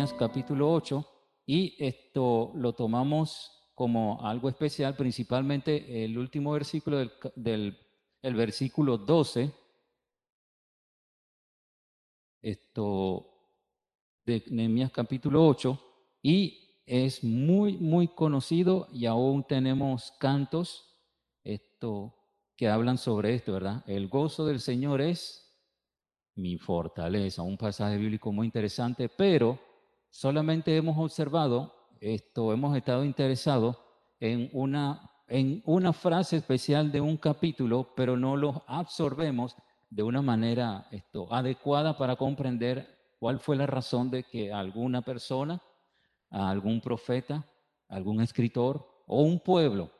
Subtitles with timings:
[0.00, 1.06] Nehemías capítulo 8
[1.44, 7.78] y esto lo tomamos como algo especial, principalmente el último versículo del, del
[8.22, 9.52] el versículo 12,
[12.40, 13.26] esto
[14.24, 15.78] de Nehemías capítulo 8,
[16.22, 20.98] y es muy, muy conocido y aún tenemos cantos
[21.44, 22.14] esto,
[22.56, 23.84] que hablan sobre esto, ¿verdad?
[23.86, 25.54] El gozo del Señor es
[26.36, 29.68] mi fortaleza, un pasaje bíblico muy interesante, pero
[30.10, 33.76] solamente hemos observado esto, hemos estado interesados
[34.18, 39.56] en una, en una frase especial de un capítulo, pero no lo absorbemos
[39.88, 45.60] de una manera esto, adecuada para comprender cuál fue la razón de que alguna persona,
[46.30, 47.46] algún profeta,
[47.88, 49.90] algún escritor o un pueblo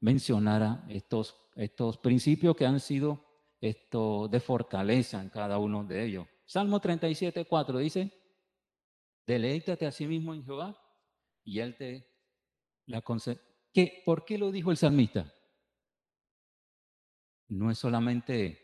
[0.00, 3.24] mencionara estos, estos principios que han sido
[3.60, 6.26] esto de fortaleza en cada uno de ellos.
[6.46, 8.19] Salmo 37, 4 dice,
[9.30, 10.76] deleítate a sí mismo en Jehová
[11.44, 12.04] y él te
[12.86, 13.40] la concede.
[13.72, 15.32] ¿Qué, ¿Por qué lo dijo el salmista?
[17.48, 18.58] No es solamente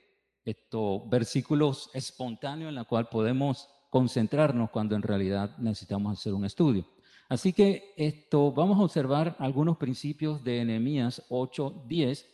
[0.44, 6.84] estos versículos espontáneos en los cuales podemos concentrarnos cuando en realidad necesitamos hacer un estudio.
[7.28, 12.26] Así que esto vamos a observar algunos principios de Enemías 8, 10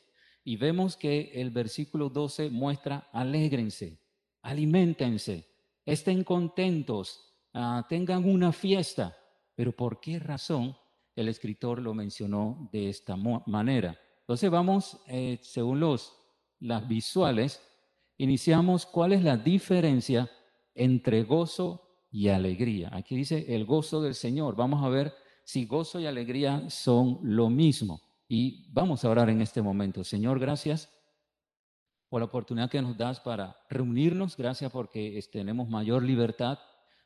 [0.45, 3.99] y vemos que el versículo 12 muestra alégrense,
[4.41, 5.47] alimentense,
[5.85, 9.17] estén contentos, uh, tengan una fiesta.
[9.55, 10.77] Pero ¿por qué razón
[11.15, 13.99] el escritor lo mencionó de esta manera?
[14.21, 16.17] Entonces vamos, eh, según los,
[16.61, 17.61] las visuales,
[18.17, 20.31] iniciamos cuál es la diferencia
[20.75, 22.91] entre gozo y alegría.
[22.93, 24.57] Aquí dice el gozo del Señor.
[24.57, 25.15] Vamos a ver
[25.45, 28.01] si gozo y alegría son lo mismo.
[28.29, 30.05] Y vamos a orar en este momento.
[30.05, 30.91] Señor, gracias
[32.09, 34.37] por la oportunidad que nos das para reunirnos.
[34.37, 36.59] Gracias porque tenemos mayor libertad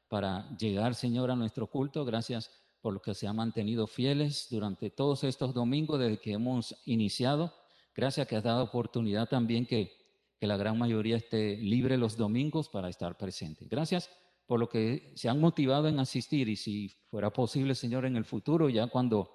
[0.08, 2.04] para llegar, Señor, a nuestro culto.
[2.04, 6.74] Gracias por lo que se han mantenido fieles durante todos estos domingos desde que hemos
[6.86, 7.52] iniciado.
[7.94, 10.06] Gracias que has dado oportunidad también que
[10.38, 13.66] que la gran mayoría esté libre los domingos para estar presente.
[13.68, 14.10] Gracias
[14.46, 18.24] por lo que se han motivado en asistir y si fuera posible, Señor, en el
[18.24, 19.32] futuro, ya cuando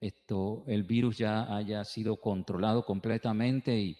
[0.00, 3.98] esto, el virus ya haya sido controlado completamente y,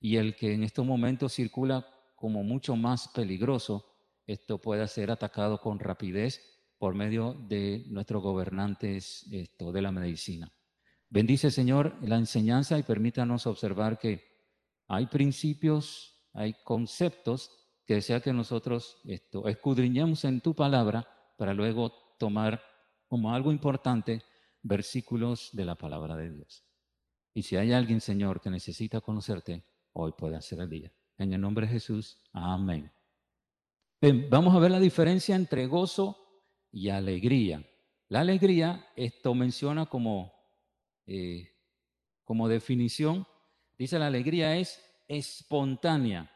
[0.00, 3.91] y el que en estos momentos circula como mucho más peligroso,
[4.32, 6.40] esto pueda ser atacado con rapidez
[6.78, 10.52] por medio de nuestros gobernantes esto, de la medicina.
[11.08, 14.24] Bendice, Señor, la enseñanza y permítanos observar que
[14.88, 17.50] hay principios, hay conceptos
[17.86, 21.06] que desea que nosotros escudriñemos en tu palabra
[21.36, 22.62] para luego tomar
[23.06, 24.22] como algo importante
[24.62, 26.64] versículos de la palabra de Dios.
[27.34, 30.92] Y si hay alguien, Señor, que necesita conocerte, hoy puede ser el día.
[31.18, 32.90] En el nombre de Jesús, amén.
[34.28, 36.18] Vamos a ver la diferencia entre gozo
[36.70, 37.64] y alegría.
[38.08, 40.32] La alegría, esto menciona como,
[41.06, 41.50] eh,
[42.24, 43.26] como definición
[43.82, 46.30] Dice, la alegría es espontánea,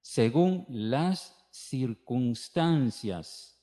[0.00, 3.60] según las circunstancias.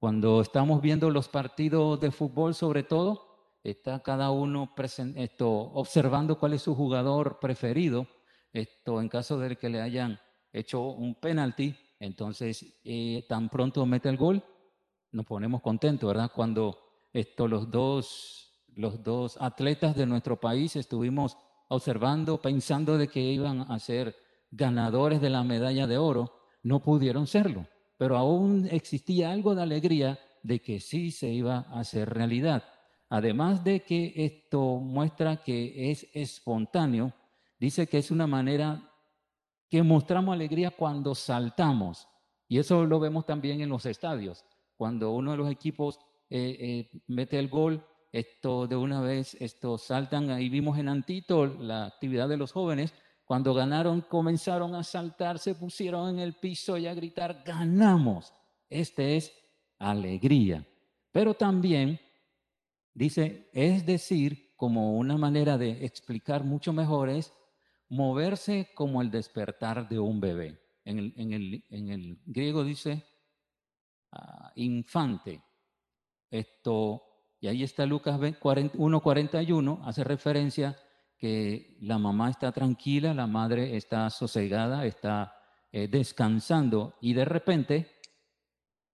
[0.00, 4.74] Cuando estamos viendo los partidos de fútbol, sobre todo, está cada uno
[5.14, 8.08] esto, observando cuál es su jugador preferido.
[8.52, 10.18] Esto, en caso de que le hayan
[10.52, 14.42] hecho un penalti, entonces eh, tan pronto mete el gol,
[15.12, 16.30] nos ponemos contentos, ¿verdad?
[16.34, 16.78] Cuando
[17.12, 21.36] esto, los, dos, los dos atletas de nuestro país estuvimos
[21.68, 24.14] observando, pensando de que iban a ser
[24.50, 27.66] ganadores de la medalla de oro, no pudieron serlo.
[27.98, 32.64] Pero aún existía algo de alegría de que sí se iba a hacer realidad.
[33.08, 37.12] Además de que esto muestra que es espontáneo,
[37.58, 38.92] dice que es una manera
[39.76, 42.08] que mostramos alegría cuando saltamos.
[42.48, 44.42] Y eso lo vemos también en los estadios.
[44.74, 45.98] Cuando uno de los equipos
[46.30, 51.44] eh, eh, mete el gol, esto de una vez, esto saltan, ahí vimos en Antito
[51.44, 52.94] la actividad de los jóvenes,
[53.26, 58.32] cuando ganaron comenzaron a saltar, se pusieron en el piso y a gritar, ganamos.
[58.70, 59.30] Este es
[59.78, 60.66] alegría.
[61.12, 62.00] Pero también
[62.94, 67.30] dice, es decir, como una manera de explicar mucho mejor es
[67.88, 70.60] moverse como el despertar de un bebé.
[70.84, 73.04] En el, griego dice
[74.12, 75.42] ah, infante.
[76.30, 77.02] Esto
[77.40, 80.76] y ahí está Lucas 1.41, hace referencia
[81.18, 85.34] que la mamá está tranquila, la madre está sosegada, está
[85.70, 87.92] eh, descansando y de repente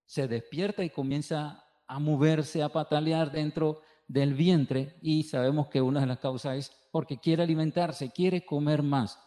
[0.05, 6.01] se despierta y comienza a moverse, a patalear dentro del vientre y sabemos que una
[6.01, 9.19] de las causas es porque quiere alimentarse, quiere comer más.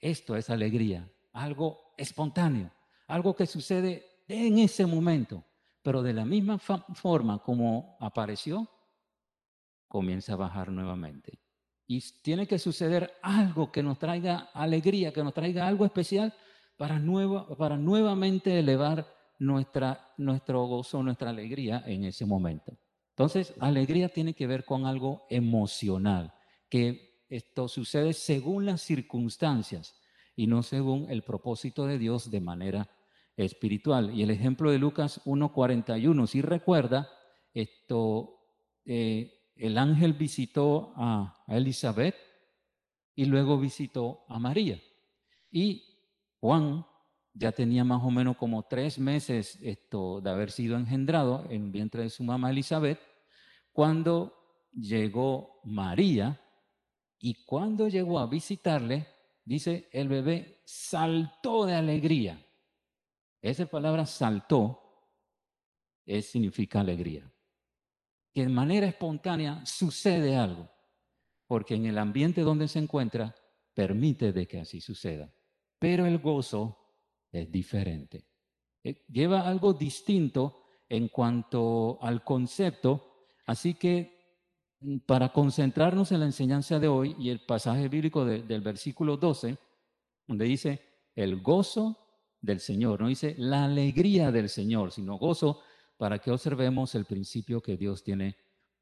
[0.00, 2.70] Esto es alegría, algo espontáneo,
[3.08, 5.44] algo que sucede en ese momento.
[5.82, 8.68] pero de la misma forma como apareció,
[9.86, 11.38] comienza a bajar nuevamente.
[11.86, 16.34] Y tiene que suceder algo que nos traiga alegría, que nos traiga algo especial
[16.76, 17.00] para,
[17.56, 19.06] para nuevamente elevar
[19.38, 22.76] nuestra, nuestro gozo, nuestra alegría en ese momento.
[23.10, 26.34] Entonces, alegría tiene que ver con algo emocional,
[26.68, 29.94] que esto sucede según las circunstancias
[30.34, 32.90] y no según el propósito de Dios de manera
[33.36, 34.14] espiritual.
[34.14, 37.08] Y el ejemplo de Lucas 1.41, si recuerda,
[37.52, 38.38] esto,
[38.84, 42.14] eh, el ángel visitó a, Elizabeth
[43.14, 44.80] y luego visitó a María.
[45.50, 45.82] Y
[46.40, 46.86] Juan
[47.34, 52.02] ya tenía más o menos como tres meses esto de haber sido engendrado en vientre
[52.02, 53.00] de su mamá Elizabeth,
[53.72, 54.34] cuando
[54.72, 56.40] llegó María
[57.18, 59.06] y cuando llegó a visitarle,
[59.44, 62.44] dice, el bebé saltó de alegría.
[63.40, 64.88] Esa palabra saltó
[66.08, 67.30] es, significa alegría.
[68.32, 70.70] Que de manera espontánea sucede algo,
[71.46, 73.34] porque en el ambiente donde se encuentra
[73.74, 75.32] permite de que así suceda.
[75.78, 76.78] Pero el gozo
[77.30, 78.26] es diferente.
[78.82, 84.17] Eh, lleva algo distinto en cuanto al concepto, así que
[85.06, 89.58] para concentrarnos en la enseñanza de hoy y el pasaje bíblico del versículo 12,
[90.26, 90.80] donde dice,
[91.14, 91.96] el gozo
[92.40, 95.60] del Señor, no dice la alegría del Señor, sino gozo
[95.96, 98.36] para que observemos el principio que Dios tiene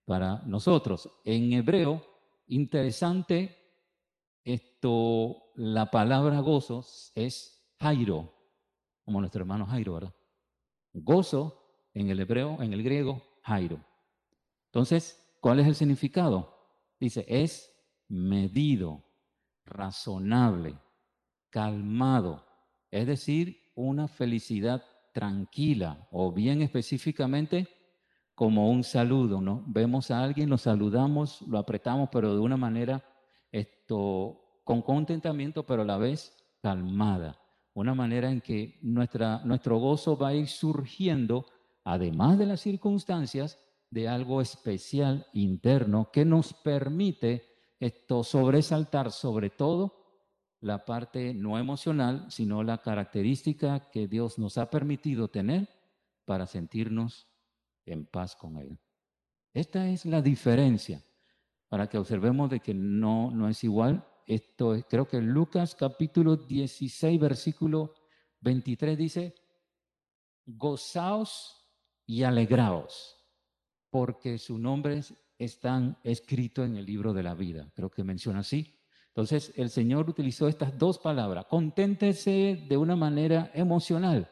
[0.04, 1.08] para nosotros.
[1.24, 2.04] En hebreo,
[2.48, 3.56] interesante,
[4.44, 6.84] esto, la palabra gozo
[7.14, 8.34] es Jairo,
[9.02, 10.14] como nuestro hermano Jairo, ¿verdad?
[10.92, 13.80] Gozo en el hebreo, en el griego, Jairo.
[14.66, 16.52] Entonces, ¿cuál es el significado?
[16.98, 17.72] Dice, es
[18.08, 19.04] medido,
[19.64, 20.76] razonable,
[21.50, 22.44] calmado,
[22.90, 24.82] es decir, una felicidad
[25.14, 27.68] tranquila o bien específicamente
[28.34, 29.62] como un saludo, ¿no?
[29.68, 33.04] Vemos a alguien, lo saludamos, lo apretamos, pero de una manera
[33.52, 37.40] esto con contentamiento, pero a la vez calmada
[37.72, 41.46] una manera en que nuestra, nuestro gozo va a ir surgiendo,
[41.84, 43.60] además de las circunstancias,
[43.90, 50.04] de algo especial interno que nos permite esto sobresaltar sobre todo
[50.60, 55.68] la parte no emocional, sino la característica que Dios nos ha permitido tener
[56.24, 57.28] para sentirnos
[57.84, 58.78] en paz con Él.
[59.52, 61.04] Esta es la diferencia
[61.68, 66.36] para que observemos de que no, no es igual esto es, creo que Lucas capítulo
[66.36, 67.94] 16, versículo
[68.40, 69.34] 23 dice,
[70.44, 71.64] gozaos
[72.06, 73.15] y alegraos,
[73.96, 77.72] porque sus nombres están escritos en el libro de la vida.
[77.74, 78.74] Creo que menciona así.
[79.08, 81.46] Entonces, el Señor utilizó estas dos palabras.
[81.46, 84.30] Conténtese de una manera emocional,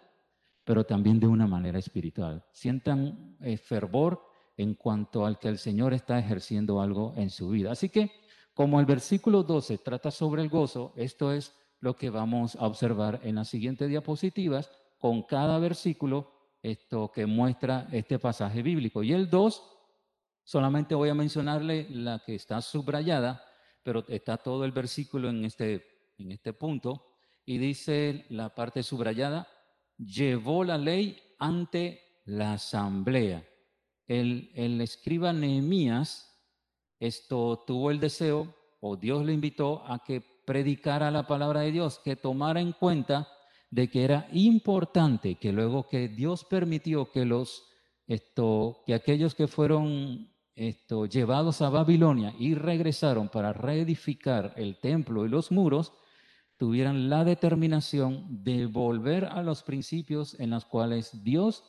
[0.65, 2.45] pero también de una manera espiritual.
[2.53, 4.21] Sientan eh, fervor
[4.59, 7.73] en cuanto al que el Señor está ejerciendo algo en su vida.
[7.73, 8.13] Así que
[8.53, 13.19] como el versículo 12 trata sobre el gozo, esto es lo que vamos a observar
[13.23, 16.34] en las siguientes diapositivas con cada versículo
[16.65, 19.03] esto que muestra este pasaje bíblico.
[19.03, 19.63] Y el 2,
[20.43, 23.45] solamente voy a mencionarle la que está subrayada,
[23.83, 27.07] pero está todo el versículo en este, en este punto.
[27.45, 29.47] Y dice la parte subrayada,
[29.99, 33.47] llevó la ley ante la asamblea.
[34.07, 36.35] El, el escriba Nehemías
[37.05, 41.99] esto tuvo el deseo, o Dios le invitó a que predicara la palabra de Dios,
[41.99, 43.29] que tomara en cuenta
[43.75, 47.65] de que era importante que luego que Dios permitió que los
[48.07, 55.51] que aquellos que fueron llevados a Babilonia y regresaron para reedificar el templo y los
[55.51, 55.93] muros
[56.57, 61.65] tuvieran la determinación de volver a los principios en los cuales Dios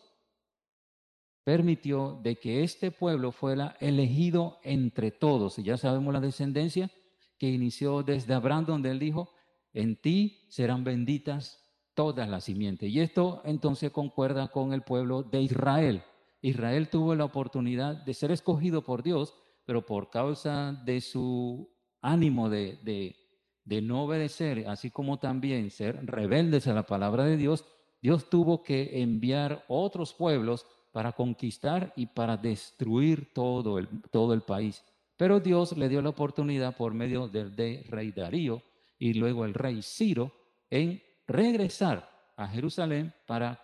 [1.44, 5.58] permitió de que este pueblo fuera elegido entre todos.
[5.58, 6.92] Y ya sabemos la descendencia
[7.40, 9.32] que inició desde Abraham, donde él dijo,
[9.74, 11.65] en ti serán benditas
[11.96, 12.92] todas las simientes.
[12.92, 16.04] Y esto entonces concuerda con el pueblo de Israel.
[16.42, 19.34] Israel tuvo la oportunidad de ser escogido por Dios,
[19.66, 21.68] pero por causa de su
[22.02, 23.16] ánimo de, de,
[23.64, 27.66] de no obedecer, así como también ser rebeldes a la palabra de Dios,
[28.02, 34.42] Dios tuvo que enviar otros pueblos para conquistar y para destruir todo el, todo el
[34.42, 34.84] país.
[35.18, 38.62] Pero Dios le dio la oportunidad por medio del rey Darío
[39.00, 40.32] y luego el rey Ciro
[40.70, 43.62] en regresar a Jerusalén para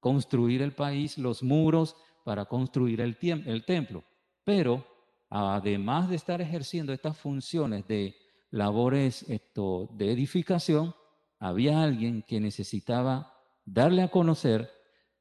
[0.00, 3.16] construir el país, los muros, para construir el,
[3.64, 4.04] templo.
[4.44, 4.86] Pero
[5.30, 8.14] además de estar ejerciendo estas funciones de
[8.50, 10.94] labores de edificación,
[11.38, 13.34] había alguien que necesitaba
[13.64, 14.70] darle a conocer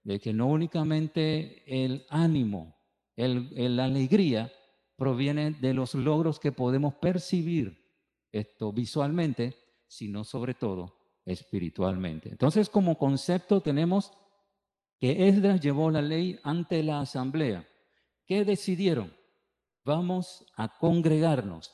[0.04, 2.76] de que no únicamente el ánimo,
[3.16, 4.52] el, la alegría
[4.98, 7.84] proviene de los logros que podemos percibir
[8.32, 9.56] esto visualmente,
[9.88, 12.30] sino sobre todo espiritualmente.
[12.30, 14.12] Entonces, como concepto tenemos
[15.00, 17.68] que Esdras llevó la ley ante la asamblea.
[18.26, 19.14] ¿Qué decidieron?
[19.86, 21.74] Vamos a congregarnos,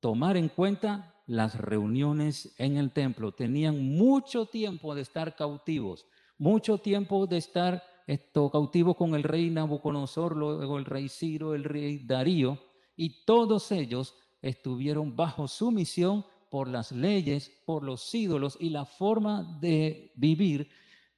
[0.00, 3.32] tomar en cuenta las reuniones en el templo.
[3.32, 6.06] Tenían mucho tiempo de estar cautivos,
[6.38, 11.64] mucho tiempo de estar esto, cautivos con el rey Nabucodonosor, luego el rey Ciro, el
[11.64, 12.58] rey Darío,
[12.96, 19.58] y todos ellos estuvieron bajo sumisión por las leyes, por los ídolos y la forma
[19.60, 20.68] de vivir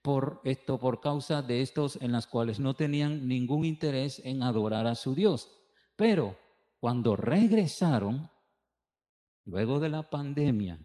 [0.03, 4.87] por esto, por causa de estos en las cuales no tenían ningún interés en adorar
[4.87, 5.49] a su Dios.
[5.97, 6.37] Pero
[6.81, 8.31] cuando regresaron,
[9.45, 10.79] luego de la pandemia,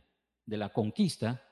[0.46, 1.44] de la conquista,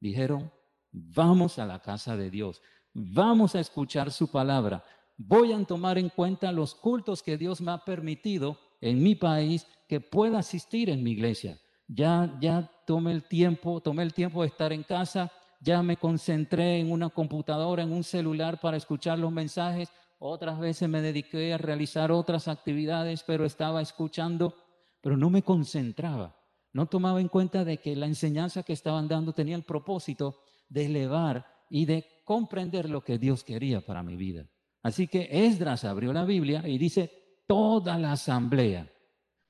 [0.00, 0.52] dijeron,
[0.90, 2.60] vamos a la casa de Dios,
[2.92, 4.84] vamos a escuchar su palabra,
[5.16, 9.66] voy a tomar en cuenta los cultos que Dios me ha permitido en mi país
[9.88, 11.61] que pueda asistir en mi iglesia.
[11.86, 16.80] Ya, ya tomé el tiempo, tomé el tiempo de estar en casa, ya me concentré
[16.80, 19.90] en una computadora, en un celular para escuchar los mensajes.
[20.18, 24.54] Otras veces me dediqué a realizar otras actividades, pero estaba escuchando,
[25.00, 26.36] pero no me concentraba.
[26.72, 30.86] No tomaba en cuenta de que la enseñanza que estaban dando tenía el propósito de
[30.86, 34.46] elevar y de comprender lo que Dios quería para mi vida.
[34.82, 37.10] Así que Esdras abrió la Biblia y dice,
[37.46, 38.90] toda la asamblea.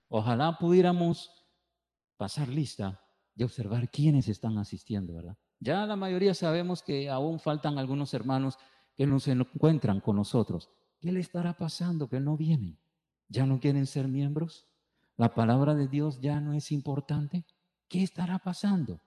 [0.08, 1.30] Ojalá pudiéramos
[2.22, 3.00] pasar lista
[3.34, 5.36] y observar quiénes están asistiendo, ¿verdad?
[5.58, 8.58] Ya la mayoría sabemos que aún faltan algunos hermanos
[8.96, 10.70] que no se encuentran con nosotros.
[11.00, 12.78] ¿Qué le estará pasando que no vienen?
[13.26, 14.68] ¿Ya no quieren ser miembros?
[15.16, 17.44] ¿La palabra de Dios ya no es importante?
[17.88, 19.00] ¿Qué estará pasando?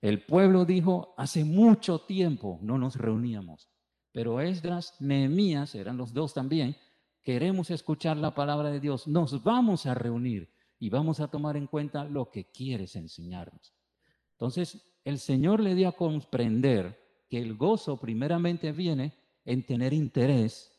[0.00, 3.68] El pueblo dijo, hace mucho tiempo no nos reuníamos,
[4.12, 6.74] pero Esdras, Nehemías, eran los dos también,
[7.22, 11.66] queremos escuchar la palabra de Dios, nos vamos a reunir y vamos a tomar en
[11.66, 13.74] cuenta lo que quieres enseñarnos.
[14.32, 19.14] Entonces, el Señor le dio a comprender que el gozo primeramente viene
[19.44, 20.72] en tener interés,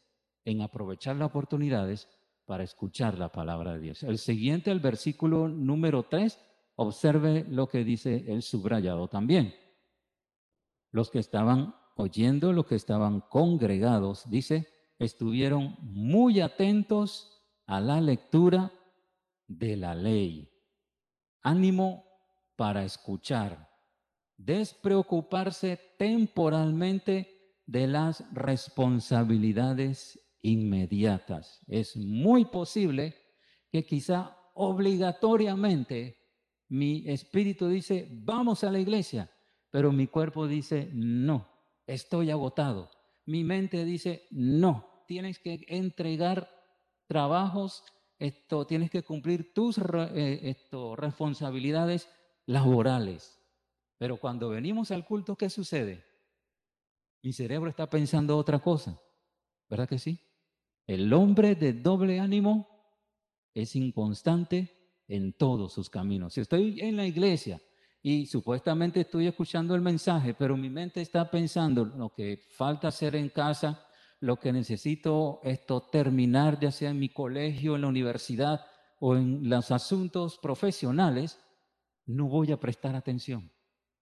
[0.45, 2.07] en aprovechar las oportunidades
[2.45, 4.03] para escuchar la palabra de Dios.
[4.03, 6.39] El siguiente, el versículo número 3,
[6.75, 9.53] observe lo que dice el subrayado también.
[10.91, 14.67] Los que estaban oyendo, los que estaban congregados, dice,
[14.99, 18.71] estuvieron muy atentos a la lectura
[19.47, 20.49] de la ley.
[21.41, 22.05] Ánimo
[22.55, 23.67] para escuchar
[24.37, 31.59] despreocuparse temporalmente de las responsabilidades inmediatas.
[31.67, 33.15] Es muy posible
[33.71, 36.17] que quizá obligatoriamente
[36.69, 39.29] mi espíritu dice, vamos a la iglesia,
[39.71, 41.47] pero mi cuerpo dice, no,
[41.85, 42.89] estoy agotado.
[43.25, 46.49] Mi mente dice, no, tienes que entregar
[47.07, 47.83] trabajos,
[48.19, 50.55] esto, tienes que cumplir tus eh,
[50.95, 52.09] responsabilidades
[52.45, 53.39] laborales.
[53.97, 56.03] Pero cuando venimos al culto, ¿qué sucede?
[57.23, 58.99] Mi cerebro está pensando otra cosa.
[59.69, 60.19] ¿Verdad que sí?
[60.85, 62.67] El hombre de doble ánimo
[63.53, 66.33] es inconstante en todos sus caminos.
[66.33, 67.61] Si estoy en la iglesia
[68.01, 73.15] y supuestamente estoy escuchando el mensaje, pero mi mente está pensando lo que falta hacer
[73.15, 73.86] en casa,
[74.19, 78.65] lo que necesito esto terminar, ya sea en mi colegio, en la universidad
[78.99, 81.39] o en los asuntos profesionales,
[82.05, 83.51] no voy a prestar atención.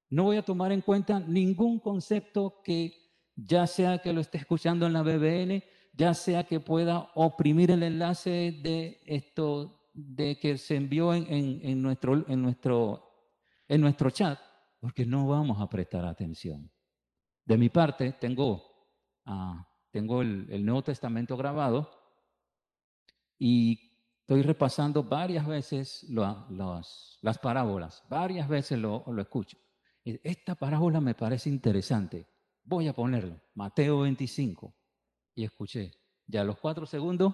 [0.09, 2.93] No voy a tomar en cuenta ningún concepto que
[3.35, 7.83] ya sea que lo esté escuchando en la BBN, ya sea que pueda oprimir el
[7.83, 13.03] enlace de esto de que se envió en, nuestro, en, nuestro,
[13.67, 14.39] en nuestro chat,
[14.79, 16.71] porque no vamos a prestar atención.
[17.45, 18.63] De mi parte, tengo,
[19.25, 19.65] ah,
[19.95, 21.89] tengo el, Nuevo Testamento grabado
[23.39, 29.57] y estoy repasando varias veces las parábolas, varias veces lo, lo escucho.
[30.03, 32.27] Esta parábola me parece interesante.
[32.65, 33.39] Voy a ponerlo.
[33.53, 34.75] Mateo 25.
[35.33, 35.93] Y escuché.
[36.27, 37.33] Ya a los cuatro segundos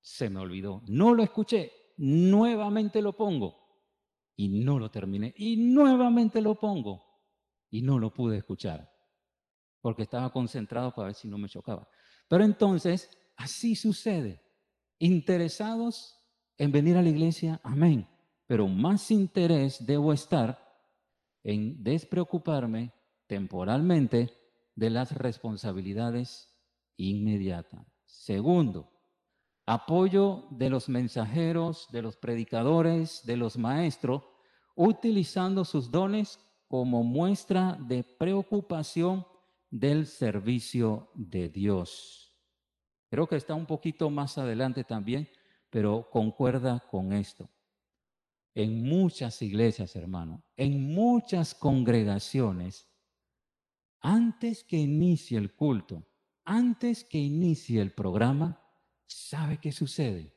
[0.00, 0.82] se me olvidó.
[0.88, 1.70] No lo escuché.
[1.98, 3.84] Nuevamente lo pongo.
[4.34, 5.34] Y no lo terminé.
[5.36, 7.04] Y nuevamente lo pongo.
[7.70, 8.89] Y no lo pude escuchar.
[9.80, 11.88] Porque estaba concentrado para ver si no me chocaba.
[12.28, 14.42] Pero entonces, así sucede.
[14.98, 16.18] Interesados
[16.58, 18.06] en venir a la iglesia, amén.
[18.46, 20.58] Pero más interés debo estar
[21.42, 22.92] en despreocuparme
[23.26, 24.30] temporalmente
[24.74, 26.52] de las responsabilidades
[26.96, 27.86] inmediatas.
[28.04, 28.90] Segundo,
[29.66, 34.22] apoyo de los mensajeros, de los predicadores, de los maestros,
[34.74, 39.26] utilizando sus dones como muestra de preocupación
[39.70, 42.34] del servicio de Dios.
[43.08, 45.28] Creo que está un poquito más adelante también,
[45.70, 47.48] pero concuerda con esto.
[48.54, 52.88] En muchas iglesias, hermano, en muchas congregaciones,
[54.00, 56.06] antes que inicie el culto,
[56.44, 58.60] antes que inicie el programa,
[59.06, 60.34] ¿sabe qué sucede?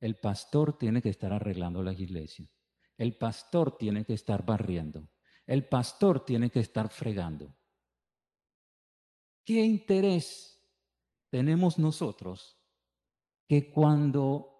[0.00, 2.48] El pastor tiene que estar arreglando las iglesias.
[2.96, 5.08] El pastor tiene que estar barriendo.
[5.46, 7.54] El pastor tiene que estar fregando.
[9.44, 10.58] ¿Qué interés
[11.30, 12.58] tenemos nosotros
[13.46, 14.58] que cuando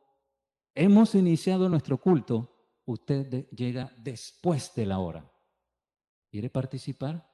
[0.75, 5.33] hemos iniciado nuestro culto, usted llega después de la hora?
[6.31, 7.33] ¿Quiere participar?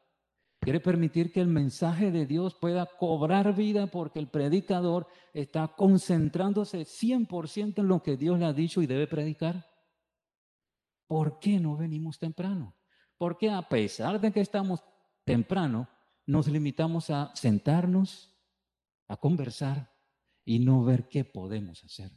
[0.60, 6.82] ¿Quiere permitir que el mensaje de Dios pueda cobrar vida porque el predicador está concentrándose
[6.82, 9.66] 100% en lo que Dios le ha dicho y debe predicar?
[11.08, 12.76] ¿Por qué no venimos temprano?
[13.16, 14.84] Porque a pesar de que estamos
[15.24, 15.88] temprano,
[16.30, 18.32] nos limitamos a sentarnos,
[19.08, 19.92] a conversar
[20.44, 22.12] y no ver qué podemos hacer.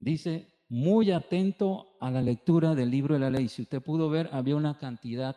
[0.00, 3.48] Dice, muy atento a la lectura del libro de la ley.
[3.48, 5.36] Si usted pudo ver, había una cantidad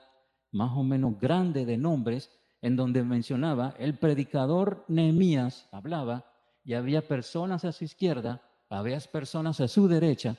[0.51, 6.25] más o menos grande de nombres en donde mencionaba el predicador Nehemías hablaba
[6.63, 10.36] y había personas a su izquierda, había personas a su derecha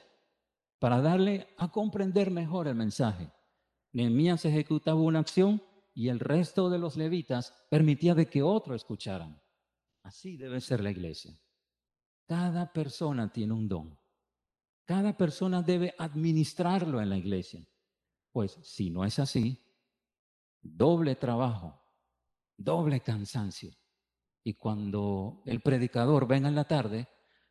[0.81, 3.31] para darle a comprender mejor el mensaje.
[3.93, 5.63] Nehemías ejecutaba una acción
[6.01, 9.39] y el resto de los levitas permitía de que otro escucharan.
[10.03, 11.39] Así debe ser la iglesia.
[12.27, 13.99] Cada persona tiene un don.
[14.87, 17.69] Cada persona debe administrarlo en la iglesia.
[18.33, 19.63] Pues si no es así,
[20.63, 21.79] doble trabajo,
[22.57, 23.71] doble cansancio.
[24.43, 27.09] Y cuando el predicador venga en la tarde,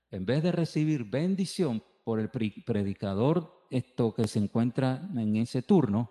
[0.10, 6.10] en vez de recibir bendición por el predicador esto que se encuentra en ese turno,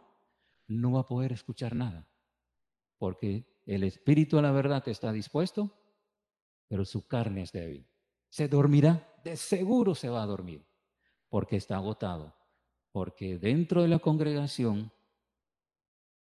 [0.69, 2.09] no va a poder escuchar nada.
[2.99, 5.73] Porque el espíritu de la verdad está dispuesto,
[6.69, 7.87] pero su carne es débil.
[8.29, 10.67] Se dormirá, de seguro se va a dormir,
[11.29, 12.35] porque está agotado.
[12.93, 14.93] Porque dentro de la congregación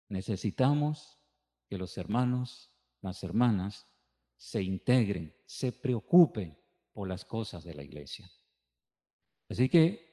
[0.09, 1.19] Necesitamos
[1.67, 3.87] que los hermanos, las hermanas,
[4.37, 6.57] se integren, se preocupen
[6.93, 8.29] por las cosas de la iglesia.
[9.49, 10.07] Así que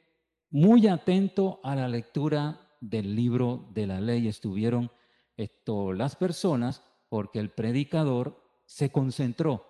[0.51, 4.91] muy atento a la lectura del libro de la ley estuvieron
[5.37, 9.67] esto, las personas porque el predicador se concentró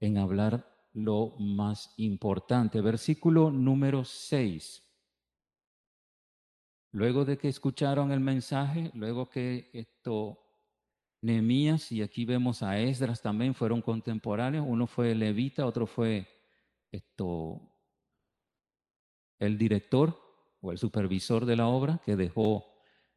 [0.00, 2.80] en hablar lo más importante.
[2.80, 4.82] Versículo número 6.
[6.92, 10.40] Luego de que escucharon el mensaje, luego que esto,
[11.22, 16.26] Nehemías, y aquí vemos a Esdras también, fueron contemporáneos, uno fue levita, otro fue
[16.90, 17.60] esto,
[19.38, 20.20] el director
[20.60, 22.66] o el supervisor de la obra que dejó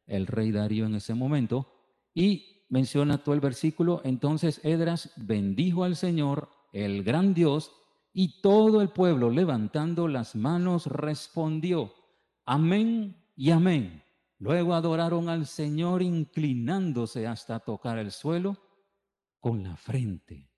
[0.06, 1.73] el rey Darío en ese momento,
[2.14, 7.72] y menciona todo el versículo, entonces Esdras bendijo al Señor, el gran Dios,
[8.12, 11.92] y todo el pueblo levantando las manos respondió,
[12.44, 14.02] amén y amén.
[14.38, 18.56] Luego adoraron al Señor inclinándose hasta tocar el suelo
[19.40, 20.48] con la frente.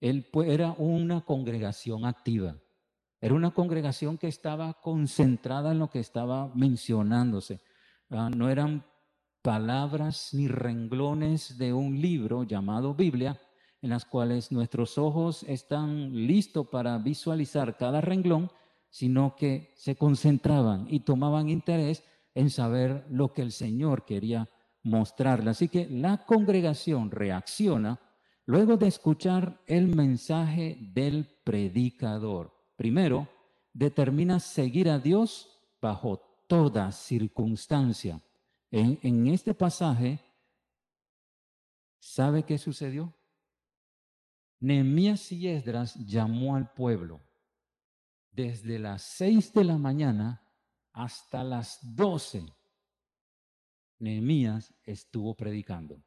[0.00, 2.56] Él era una congregación activa.
[3.20, 7.60] Era una congregación que estaba concentrada en lo que estaba mencionándose.
[8.10, 8.84] Ah, no eran
[9.48, 13.40] palabras ni renglones de un libro llamado Biblia,
[13.80, 18.50] en las cuales nuestros ojos están listos para visualizar cada renglón,
[18.90, 24.50] sino que se concentraban y tomaban interés en saber lo que el Señor quería
[24.82, 25.48] mostrarle.
[25.48, 27.98] Así que la congregación reacciona
[28.44, 32.52] luego de escuchar el mensaje del predicador.
[32.76, 33.26] Primero,
[33.72, 35.48] determina seguir a Dios
[35.80, 38.20] bajo toda circunstancia.
[38.70, 40.20] En, este pasaje,
[41.98, 43.14] ¿sabe qué sucedió?
[44.60, 47.22] Nehemías y Esdras llamó al pueblo
[48.30, 50.42] desde las seis de la mañana
[50.92, 52.44] hasta las doce,
[53.98, 56.02] Nehemías estuvo predicando.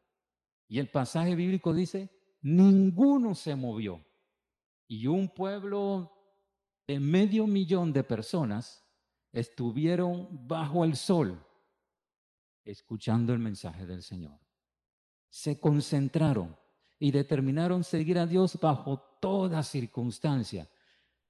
[0.67, 2.10] Y el pasaje bíblico dice,
[2.41, 4.06] ninguno se movió.
[4.88, 6.12] Y un pueblo
[6.88, 8.86] de medio millón de personas
[9.32, 11.45] estuvieron bajo el sol
[12.63, 14.39] escuchando el mensaje del Señor.
[15.30, 16.58] Se concentraron
[17.00, 20.69] y determinaron seguir a Dios bajo toda circunstancia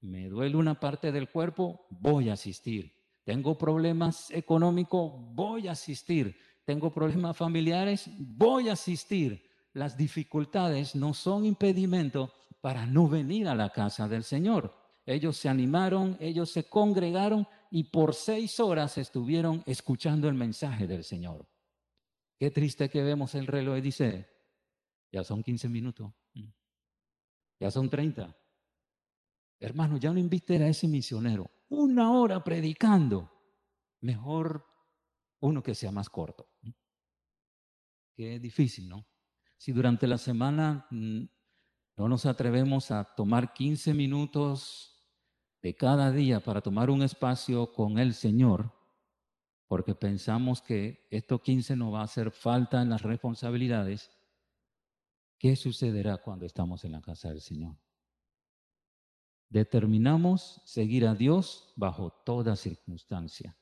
[0.02, 2.92] me duele una parte del cuerpo, voy a asistir.
[3.24, 6.36] Tengo problemas económicos, voy a asistir.
[6.64, 9.48] Tengo problemas familiares, voy a asistir.
[9.72, 14.74] Las dificultades no son impedimento para no venir a la casa del Señor.
[15.06, 21.04] Ellos se animaron, ellos se congregaron y por seis horas estuvieron escuchando el mensaje del
[21.04, 21.48] Señor.
[22.38, 24.28] Qué triste que vemos el reloj y dice,
[25.10, 26.48] ya son 15 minutos, mm.
[27.60, 28.36] ya son 30.
[29.58, 31.50] Hermano, ya no invite a ese misionero.
[31.70, 33.32] Una hora predicando.
[34.02, 34.66] Mejor
[35.40, 36.50] uno que sea más corto.
[38.14, 39.06] Qué difícil, ¿no?
[39.56, 41.24] Si durante la semana mm,
[41.96, 44.91] no nos atrevemos a tomar 15 minutos
[45.62, 48.72] de cada día para tomar un espacio con el Señor,
[49.68, 54.10] porque pensamos que estos 15 no va a hacer falta en las responsabilidades,
[55.38, 57.76] ¿qué sucederá cuando estamos en la casa del Señor?
[59.48, 63.56] Determinamos seguir a Dios bajo toda circunstancia.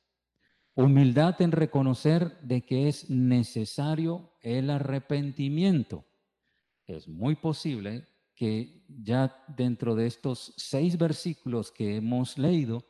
[0.74, 6.06] Humildad en reconocer de que es necesario el arrepentimiento.
[6.86, 8.09] Es muy posible
[8.40, 12.86] que ya dentro de estos seis versículos que hemos leído,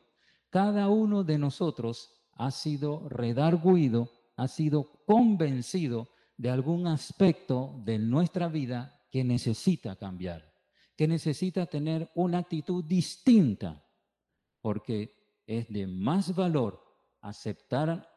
[0.49, 8.47] cada uno de nosotros ha sido redarguido, ha sido convencido de algún aspecto de nuestra
[8.47, 10.53] vida que necesita cambiar,
[10.95, 13.85] que necesita tener una actitud distinta,
[14.61, 16.81] porque es de más valor
[17.19, 18.09] aceptar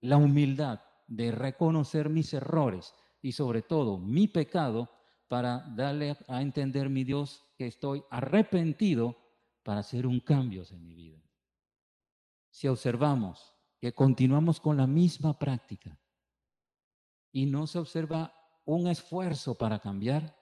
[0.00, 4.88] la humildad de reconocer mis errores y sobre todo mi pecado
[5.30, 9.16] para darle a entender mi Dios que estoy arrepentido
[9.62, 11.22] para hacer un cambio en mi vida.
[12.50, 15.96] Si observamos que continuamos con la misma práctica
[17.30, 20.36] y no se observa un esfuerzo para cambiar,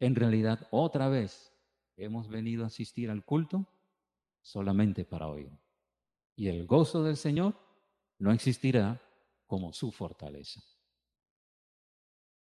[0.00, 1.54] en realidad otra vez
[1.96, 3.64] hemos venido a asistir al culto
[4.42, 5.56] solamente para oír.
[6.34, 7.54] Y el gozo del Señor
[8.18, 9.00] no existirá
[9.46, 10.60] como su fortaleza.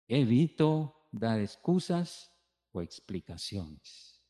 [0.09, 2.33] Evito dar excusas
[2.73, 4.23] o explicaciones.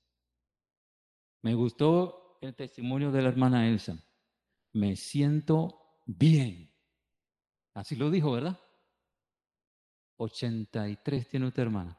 [1.42, 3.98] Me gustó el testimonio de la hermana Elsa
[4.74, 6.70] me siento bien.
[7.72, 8.60] Así lo dijo, ¿verdad?
[10.16, 11.98] 83 tiene usted, hermana.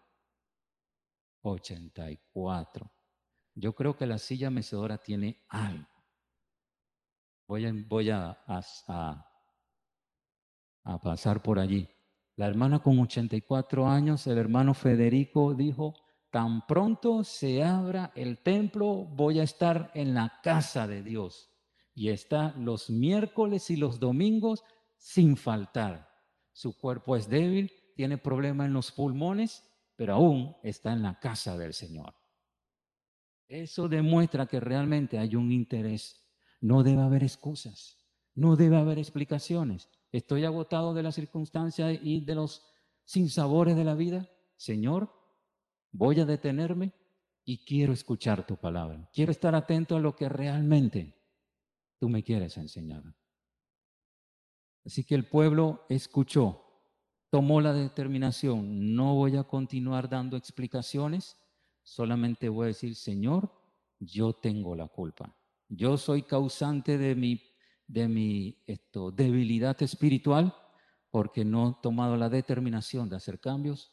[1.42, 2.92] 84.
[3.56, 5.88] Yo creo que la silla mecedora tiene algo.
[7.48, 9.32] Voy a, voy a, a,
[10.84, 11.88] a pasar por allí.
[12.38, 15.94] La hermana con 84 años, el hermano Federico dijo,
[16.32, 21.50] tan pronto se abra el templo, voy a estar en la casa de Dios
[21.94, 24.64] y está los miércoles y los domingos
[24.98, 26.10] sin faltar.
[26.52, 29.64] Su cuerpo es débil, tiene problema en los pulmones,
[29.96, 32.14] pero aún está en la casa del Señor.
[33.48, 36.22] Eso demuestra que realmente hay un interés.
[36.60, 37.98] No debe haber excusas,
[38.34, 39.90] no debe haber explicaciones.
[40.16, 42.66] Estoy agotado de las circunstancias y de los
[43.04, 44.30] sinsabores de la vida.
[44.56, 45.12] Señor,
[45.92, 46.94] voy a detenerme
[47.44, 49.10] y quiero escuchar tu palabra.
[49.14, 51.22] Quiero estar atento a lo que realmente
[52.00, 53.04] tú me quieres enseñar.
[54.86, 56.64] Así que el pueblo escuchó,
[57.30, 61.36] tomó la determinación, no voy a continuar dando explicaciones,
[61.84, 63.52] solamente voy a decir, Señor,
[64.00, 65.36] yo tengo la culpa.
[65.68, 67.42] Yo soy causante de mi,
[67.88, 70.56] de mi esto, debilidad espiritual
[71.12, 73.92] porque no he tomado la determinación de hacer cambios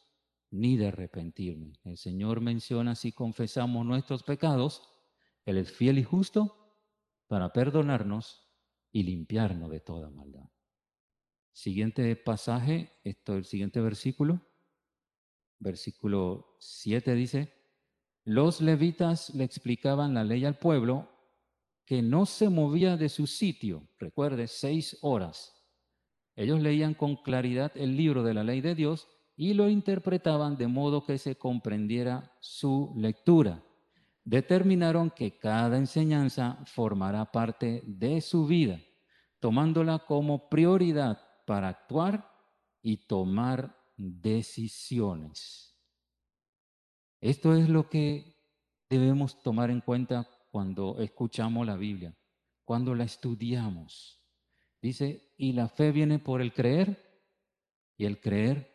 [0.51, 1.79] ni de arrepentirme.
[1.83, 4.81] El Señor menciona si confesamos nuestros pecados,
[5.45, 6.77] Él es fiel y justo
[7.27, 8.49] para perdonarnos
[8.91, 10.49] y limpiarnos de toda maldad.
[11.51, 14.41] Siguiente pasaje, esto el siguiente versículo,
[15.59, 17.53] versículo 7 dice,
[18.25, 21.12] los levitas le explicaban la ley al pueblo
[21.85, 25.53] que no se movía de su sitio, recuerde, seis horas.
[26.35, 30.67] Ellos leían con claridad el libro de la ley de Dios y lo interpretaban de
[30.67, 33.63] modo que se comprendiera su lectura
[34.23, 38.79] determinaron que cada enseñanza formará parte de su vida,
[39.39, 42.29] tomándola como prioridad para actuar
[42.81, 45.75] y tomar decisiones.
[47.19, 48.37] Esto es lo que
[48.89, 52.15] debemos tomar en cuenta cuando escuchamos la Biblia,
[52.63, 54.21] cuando la estudiamos.
[54.79, 56.95] Dice, y la fe viene por el creer
[57.97, 58.71] y el creer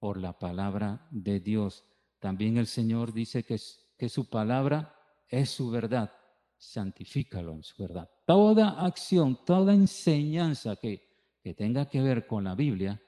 [0.00, 1.84] por la palabra de Dios.
[2.18, 3.58] También el Señor dice que
[4.00, 4.96] que su palabra
[5.28, 6.10] es su verdad.
[6.56, 8.10] Santifícalo en su verdad.
[8.26, 11.06] Toda acción, toda enseñanza que,
[11.42, 12.98] que tenga que ver con la Biblia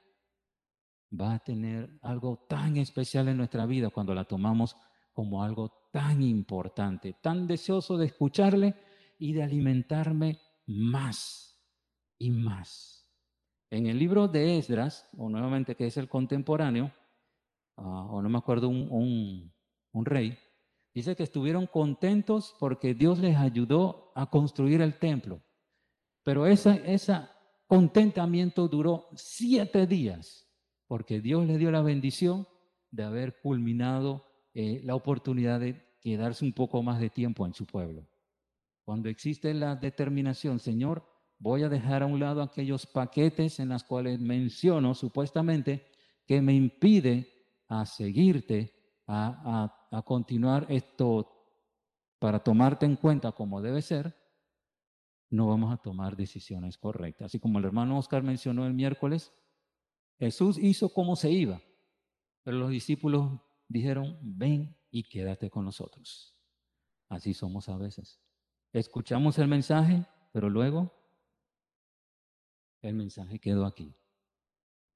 [1.18, 4.76] va a tener algo tan especial en nuestra vida cuando la tomamos
[5.14, 8.74] como algo tan importante, tan deseoso de escucharle
[9.18, 11.62] y de alimentarme más
[12.18, 13.07] y más.
[13.70, 16.90] En el libro de Esdras, o nuevamente que es el contemporáneo,
[17.76, 19.52] ah, o no me acuerdo, un,
[20.05, 20.37] rey,
[20.94, 25.40] Dice que estuvieron contentos porque Dios les ayudó a construir el templo.
[26.22, 27.28] Pero ese
[27.66, 30.46] contentamiento duró siete días,
[30.87, 32.46] porque Dios le dio la bendición
[32.90, 37.66] de haber culminado eh, la oportunidad de quedarse un poco más de tiempo en su
[37.66, 38.06] pueblo.
[38.84, 41.06] Cuando existe la determinación, Señor,
[41.38, 45.86] voy a dejar a un lado aquellos paquetes en los cuales menciono supuestamente
[46.26, 47.28] que me impide
[47.68, 48.74] a seguirte,
[49.06, 51.28] a, a continuar esto
[52.18, 54.16] para tomarte en cuenta como debe ser,
[55.30, 57.26] no vamos a tomar decisiones correctas.
[57.26, 59.32] Así como el hermano Oscar mencionó el miércoles,
[60.18, 61.60] Jesús hizo como se iba,
[62.44, 63.40] pero los discípulos
[63.72, 66.37] dijeron, ven y quédate con nosotros.
[67.08, 68.20] Así somos a veces.
[68.72, 70.92] Escuchamos el mensaje, pero luego
[72.82, 73.94] el mensaje quedó aquí.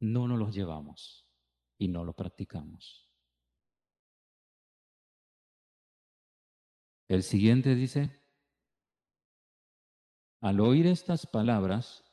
[0.01, 1.27] No nos lo llevamos
[1.79, 3.07] y no lo practicamos.
[7.09, 8.11] El siguiente dice,
[10.41, 12.05] al oír estas palabras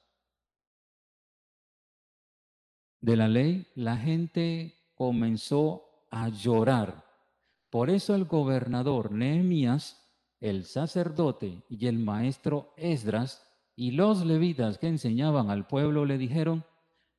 [3.01, 7.03] de la ley, la gente comenzó a llorar.
[7.71, 9.99] Por eso el gobernador Nehemías,
[10.39, 16.63] el sacerdote y el maestro Esdras y los levitas que enseñaban al pueblo le dijeron,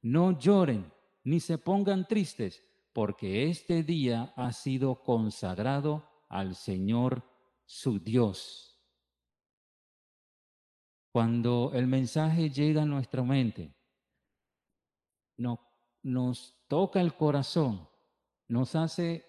[0.00, 0.92] no lloren
[1.24, 7.24] ni se pongan tristes, porque este día ha sido consagrado al Señor
[7.64, 8.80] su Dios.
[11.11, 13.74] Cuando el mensaje llega a nuestra mente,
[15.37, 15.59] no,
[16.02, 17.88] nos toca el corazón,
[18.48, 19.24] nos hace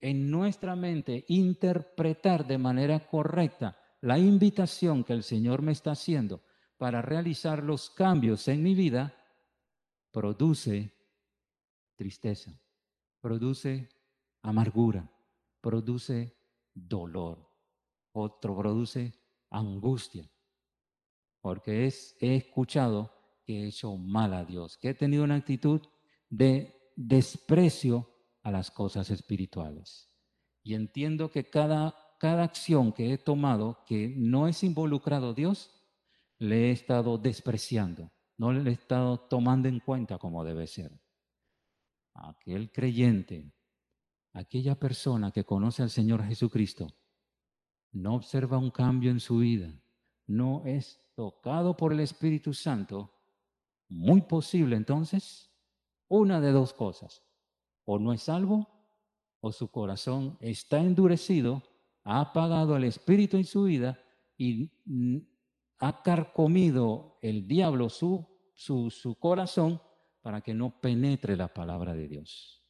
[0.00, 6.42] en nuestra mente interpretar de manera correcta la invitación que el Señor me está haciendo
[6.76, 9.14] para realizar los cambios en mi vida,
[10.12, 10.92] produce
[11.96, 12.52] tristeza,
[13.20, 13.88] produce
[14.42, 15.10] amargura,
[15.60, 16.36] produce
[16.72, 17.50] dolor,
[18.12, 19.12] otro produce
[19.50, 20.30] angustia
[21.40, 23.10] porque es, he escuchado
[23.44, 25.80] que he hecho mal a Dios, que he tenido una actitud
[26.28, 28.06] de desprecio
[28.48, 30.10] a las cosas espirituales.
[30.62, 35.70] Y entiendo que cada, cada acción que he tomado que no es involucrado Dios,
[36.38, 41.00] le he estado despreciando, no le he estado tomando en cuenta como debe ser.
[42.14, 43.52] Aquel creyente,
[44.32, 46.88] aquella persona que conoce al Señor Jesucristo,
[47.92, 49.72] no observa un cambio en su vida,
[50.26, 53.14] no es tocado por el Espíritu Santo,
[53.88, 55.50] muy posible entonces,
[56.08, 57.27] una de dos cosas.
[57.90, 58.68] O no es salvo,
[59.40, 61.62] o su corazón está endurecido,
[62.04, 63.98] ha apagado el Espíritu en su vida
[64.36, 64.70] y
[65.78, 69.80] ha carcomido el diablo su, su, su corazón
[70.20, 72.62] para que no penetre la palabra de Dios.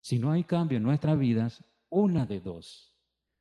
[0.00, 2.94] Si no hay cambio en nuestras vidas, una de dos.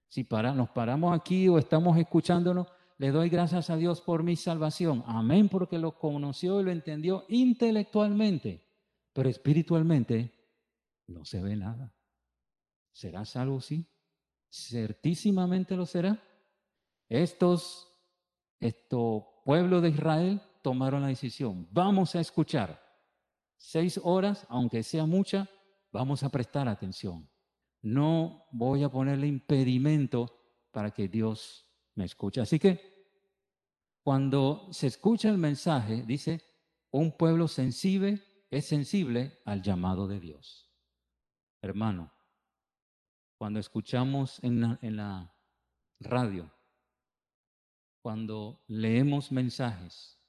[0.08, 2.66] Si para, nos paramos aquí o estamos escuchándonos,
[2.98, 5.04] le doy gracias a Dios por mi salvación.
[5.06, 8.66] Amén, porque lo conoció y lo entendió intelectualmente,
[9.14, 10.37] pero espiritualmente
[11.08, 11.94] no se ve nada.
[12.92, 13.62] ¿Será salvo?
[13.62, 13.88] Sí.
[14.50, 16.22] Certísimamente lo será.
[17.10, 17.88] Estos,
[18.60, 21.70] estos pueblo de Israel tomaron la decisión.
[21.72, 22.84] Vamos a escuchar.
[23.56, 25.50] Seis horas, aunque sea mucha,
[25.90, 27.30] vamos a prestar atención.
[27.82, 30.38] No voy a ponerle impedimento
[30.72, 31.66] para que Dios
[31.96, 32.42] me escucha.
[32.42, 32.82] Así que
[34.04, 36.42] cuando se escucha el mensaje, dice,
[36.92, 40.67] un pueblo sensible es sensible al llamado de Dios.
[41.62, 42.12] Hermano,
[43.38, 45.34] cuando escuchamos en la,
[46.00, 46.52] radio,
[48.02, 50.20] cuando leemos mensajes,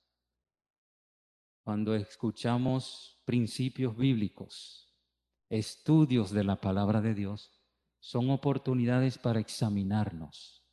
[1.62, 4.94] cuando escuchamos principios bíblicos,
[5.50, 7.52] estudios de la palabra de Dios,
[8.00, 10.64] son oportunidades para examinarnos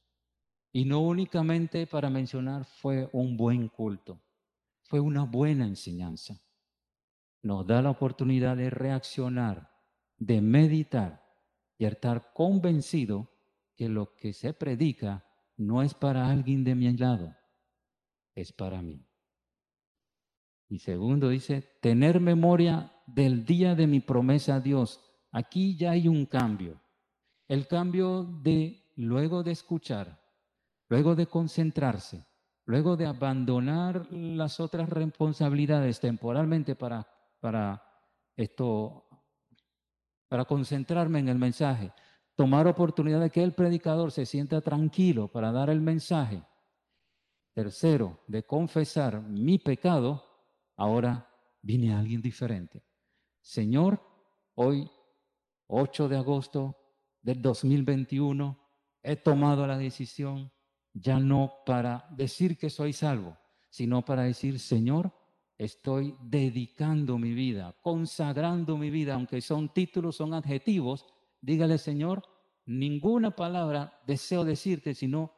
[0.72, 4.22] y no únicamente para mencionar fue un buen culto,
[4.84, 6.41] fue una buena enseñanza.
[7.41, 9.74] Nos da la oportunidad de reaccionar,
[10.17, 11.23] de meditar
[11.78, 13.30] y estar convencido
[13.75, 15.25] que lo que se predica
[15.58, 17.36] no es para alguien de mi lado,
[18.34, 19.06] es para mí.
[20.67, 24.99] Y segundo dice, tener memoria del día de mi promesa a Dios.
[25.32, 26.82] Aquí ya hay un cambio.
[27.47, 30.19] El cambio de luego de escuchar,
[30.89, 32.25] luego de concentrarse,
[32.65, 37.08] luego de abandonar las otras responsabilidades temporalmente para,
[37.39, 37.84] para
[38.36, 39.05] esto,
[40.36, 41.93] para concentrarme en el mensaje,
[42.36, 46.43] tomar oportunidad de que el predicador se sienta tranquilo para dar el mensaje.
[47.54, 50.21] Tercero, de confesar mi pecado,
[50.76, 51.26] ahora
[51.62, 52.84] viene alguien diferente.
[53.39, 54.02] Señor,
[54.56, 54.91] hoy,
[55.67, 56.76] 8 de agosto
[57.21, 58.60] del 2021,
[59.04, 60.52] he tomado la decisión
[60.91, 63.38] ya no para decir que soy salvo,
[63.69, 65.13] sino para decir, Señor,
[65.58, 71.06] estoy dedicando mi vida, consagrando mi vida, aunque son títulos, son adjetivos,
[71.41, 72.24] dígale, Señor,
[72.65, 75.32] ninguna palabra deseo decirte, sino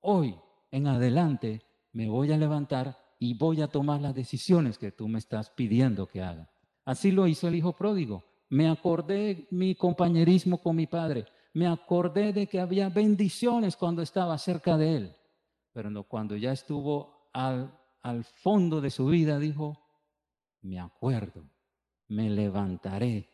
[0.00, 0.34] hoy
[0.70, 5.18] en adelante me voy a levantar y voy a tomar las decisiones que tú me
[5.18, 6.50] estás pidiendo que haga.
[6.84, 8.24] Así lo hizo el hijo pródigo.
[8.48, 11.26] Me acordé mi compañerismo con mi padre.
[11.54, 15.16] Me acordé de que había bendiciones cuando estaba cerca de él.
[15.72, 19.78] Pero cuando ya estuvo al, al fondo de su vida, dijo,
[20.60, 21.48] me acuerdo,
[22.08, 23.28] me levantaré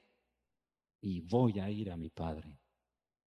[1.01, 2.59] y voy a ir a mi padre.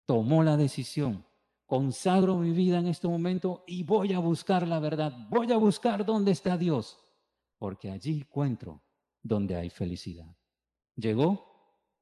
[0.06, 1.26] Tomó la decisión
[1.72, 6.06] consagro mi vida en este momento y voy a buscar la verdad, voy a buscar
[6.06, 7.00] dónde está Dios,
[7.58, 8.84] porque allí encuentro
[9.24, 10.36] donde hay felicidad.
[10.98, 11.46] Llegó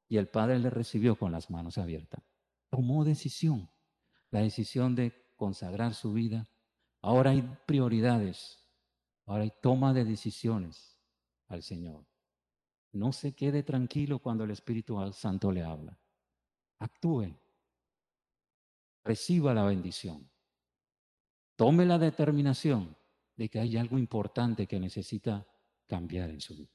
[0.07, 2.23] y el Padre le recibió con las manos abiertas.
[2.71, 3.69] Tomó decisión,
[4.31, 6.49] la decisión de consagrar su vida.
[7.03, 8.67] Ahora hay prioridades,
[9.29, 10.97] ahora hay toma de decisiones
[11.47, 12.03] al Señor.
[12.93, 15.97] No se quede tranquilo cuando el Espíritu Santo le habla.
[16.79, 17.31] Actúe
[19.03, 20.27] reciba la bendición.
[21.55, 22.97] Tome la determinación
[23.35, 25.45] de que hay algo importante que necesita
[25.85, 26.73] cambiar en su vida.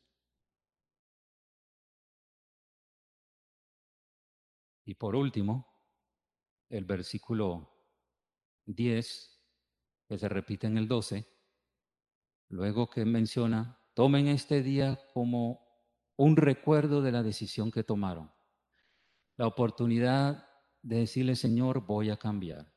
[4.84, 5.66] Y por último,
[6.68, 7.68] el versículo
[8.66, 9.40] 10,
[10.06, 11.33] que se repite en el 12,
[12.54, 15.60] luego que menciona, tomen este día como
[16.16, 18.30] un recuerdo de la decisión que tomaron,
[19.36, 20.46] la oportunidad
[20.80, 22.72] de decirle, Señor, voy a cambiar.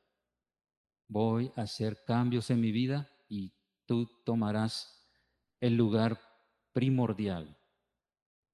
[1.06, 3.54] Voy a hacer cambios en mi vida y
[3.86, 5.08] tú tomarás
[5.60, 6.20] el lugar
[6.72, 7.56] primordial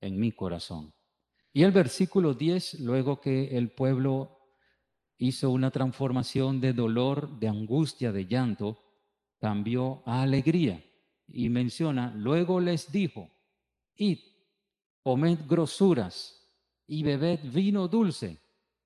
[0.02, 0.92] en mi corazón.
[1.54, 4.40] Y el versículo 10, luego que el pueblo
[5.16, 8.78] hizo una transformación de dolor, de angustia, de llanto,
[9.38, 10.84] cambió a alegría.
[11.26, 13.30] Y menciona, luego les dijo,
[13.96, 14.18] id,
[15.02, 16.44] comed grosuras
[16.86, 18.40] y bebed vino dulce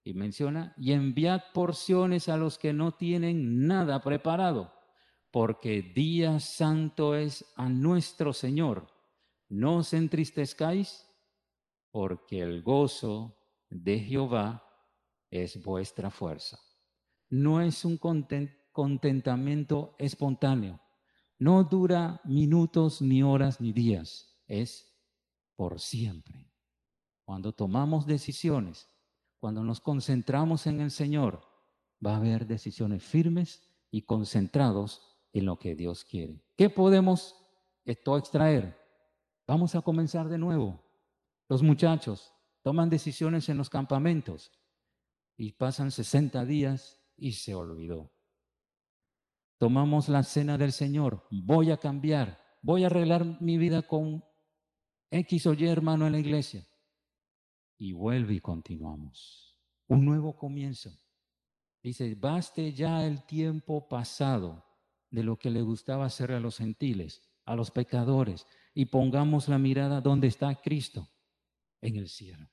[0.09, 4.73] y menciona, y enviad porciones a los que no tienen nada preparado,
[5.31, 8.89] porque día santo es a nuestro Señor.
[9.51, 11.07] No os entristezcáis,
[11.91, 13.37] porque el gozo
[13.69, 14.65] de Jehová
[15.31, 16.59] es vuestra fuerza.
[17.29, 20.81] No es un contentamiento espontáneo,
[21.39, 24.93] no dura minutos, ni horas, ni días, es
[25.57, 26.53] por siempre.
[27.25, 28.89] Cuando tomamos decisiones,
[29.39, 31.43] cuando nos concentramos en el Señor,
[32.05, 36.43] va a haber decisiones firmes y concentrados en lo que Dios quiere.
[36.57, 37.37] ¿Qué podemos
[37.85, 38.77] esto extraer?
[39.47, 40.83] Vamos a comenzar de nuevo.
[41.49, 44.53] Los muchachos toman decisiones en los campamentos
[45.37, 48.11] y pasan 60 días y se olvidó.
[49.59, 54.25] Tomamos la cena del Señor, voy a cambiar, voy a arreglar mi vida con
[55.11, 56.65] X o Y hermano en la iglesia
[57.79, 59.57] y vuelve y continuamos.
[59.87, 60.91] Un nuevo comienzo.
[61.83, 64.65] Dice, baste ya el tiempo pasado
[65.11, 69.59] de lo que le gustaba hacer a los gentiles, a los pecadores, y pongamos la
[69.59, 71.09] mirada donde está Cristo,
[71.81, 72.51] en el cielo.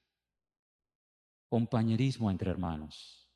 [1.49, 3.29] Compañerismo entre hermanos.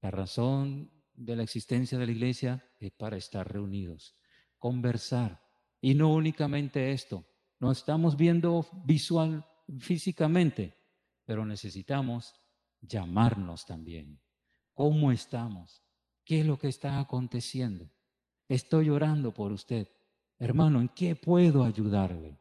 [0.00, 4.16] La razón de la existencia de la iglesia es para estar reunidos,
[4.58, 5.42] conversar.
[5.80, 7.24] Y no únicamente esto,
[7.60, 9.46] no estamos viendo visual,
[9.78, 10.76] físicamente,
[11.24, 12.34] pero necesitamos
[12.80, 14.20] llamarnos también.
[14.72, 15.82] ¿Cómo estamos?
[16.24, 17.90] ¿Qué es lo que está aconteciendo?
[18.48, 19.88] Estoy orando por usted.
[20.38, 22.40] Hermano, ¿en qué puedo ayudarle?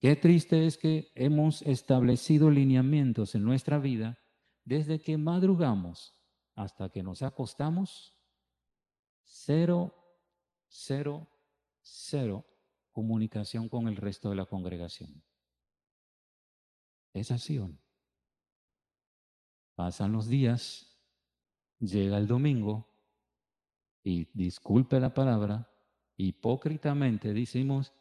[0.00, 4.21] Qué triste es que hemos establecido lineamientos en nuestra vida
[4.64, 6.14] desde que madrugamos
[6.54, 8.14] hasta que nos acostamos.
[9.24, 9.94] Cero,
[10.68, 11.28] cero,
[11.80, 12.44] cero
[12.92, 15.22] comunicación con el resto de la congregación.
[17.14, 17.60] ¿Es así?
[19.74, 20.98] Pasan los días,
[21.78, 22.88] llega el domingo
[24.02, 25.70] y disculpe la palabra,
[26.16, 27.92] hipócritamente decimos,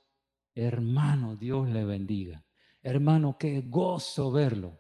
[0.53, 2.45] hermano, Dios le bendiga.
[2.83, 4.79] Hermano, qué gozo verlo.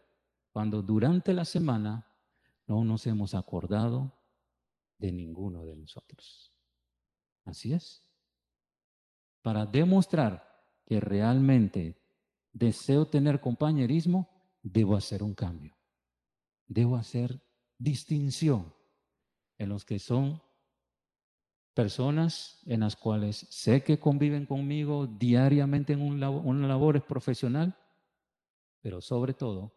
[0.51, 2.07] Cuando durante la semana
[2.67, 4.13] no nos hemos acordado
[4.97, 6.53] de ninguno de nosotros.
[7.45, 8.05] Así es.
[9.41, 10.47] Para demostrar
[10.85, 11.97] que realmente
[12.53, 14.29] deseo tener compañerismo,
[14.61, 15.75] debo hacer un cambio.
[16.67, 17.41] Debo hacer
[17.77, 18.73] distinción
[19.57, 20.41] en los que son
[21.73, 27.75] personas en las cuales sé que conviven conmigo diariamente en un una labor profesional,
[28.81, 29.73] pero sobre todo,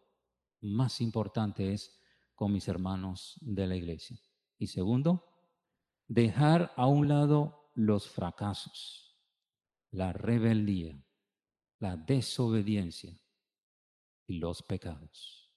[0.65, 2.01] más importante es
[2.35, 4.21] con mis hermanos de la iglesia.
[4.59, 5.29] Y segundo,
[6.09, 9.05] dejar a un lado los fracasos
[9.95, 11.01] la rebeldía,
[11.79, 13.17] la desobediencia
[14.27, 15.53] y los pecados.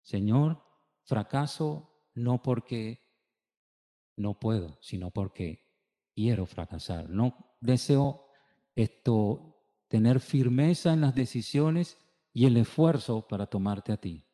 [0.00, 0.62] Señor,
[1.02, 3.00] fracaso no porque
[4.16, 5.72] no puedo, sino porque
[6.14, 7.10] quiero fracasar.
[7.10, 8.28] No deseo
[8.76, 11.98] esto tener firmeza en las decisiones
[12.32, 14.26] y el esfuerzo para tomarte a ti.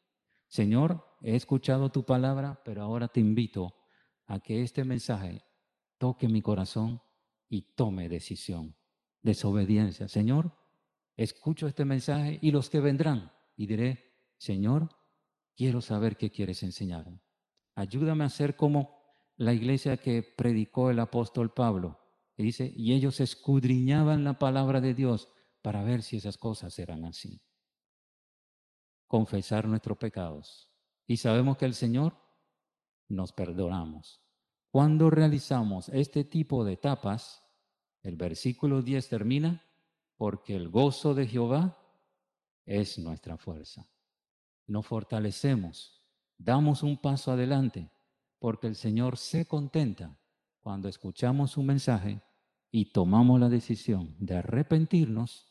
[0.48, 3.74] Señor, he escuchado tu palabra, pero ahora te invito
[4.26, 5.44] a que este mensaje
[5.98, 7.00] toque mi corazón
[7.48, 8.76] y tome decisión.
[9.22, 10.08] Desobediencia.
[10.08, 10.52] Señor,
[11.16, 14.90] escucho este mensaje y los que vendrán y diré, Señor,
[15.56, 17.06] quiero saber qué quieres enseñar.
[17.74, 18.96] Ayúdame a ser como
[19.36, 22.00] la iglesia que predicó el apóstol Pablo.
[22.36, 25.28] Y dice, y ellos escudriñaban la palabra de Dios
[25.62, 27.40] para ver si esas cosas eran así.
[29.06, 30.70] Confesar nuestros pecados.
[31.06, 32.16] Y sabemos que el Señor
[33.08, 34.22] nos perdonamos.
[34.70, 37.42] Cuando realizamos este tipo de etapas,
[38.02, 39.64] el versículo 10 termina,
[40.16, 41.78] porque el gozo de Jehová
[42.64, 43.88] es nuestra fuerza.
[44.66, 46.02] Nos fortalecemos,
[46.36, 47.90] damos un paso adelante,
[48.38, 50.18] porque el Señor se contenta
[50.60, 52.20] cuando escuchamos un mensaje
[52.70, 55.46] y tomamos la decisión de arrepentirnos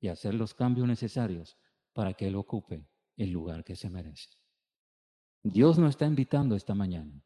[0.00, 1.56] y hacer los cambios necesarios
[1.92, 4.30] para que Él ocupe el lugar que se merece.
[5.42, 7.24] Dios nos está invitando esta mañana.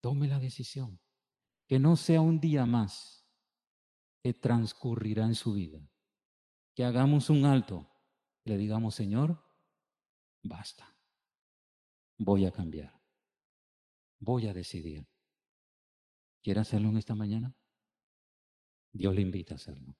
[0.00, 1.00] Tome la decisión.
[1.66, 3.26] Que no sea un día más
[4.22, 5.80] que transcurrirá en su vida.
[6.74, 7.90] Que hagamos un alto.
[8.44, 9.42] Le digamos, Señor,
[10.42, 10.96] basta.
[12.18, 13.00] Voy a cambiar.
[14.20, 15.06] Voy a decidir.
[16.42, 17.54] ¿Quiere hacerlo en esta mañana?
[18.92, 19.96] Dios le invita a hacerlo.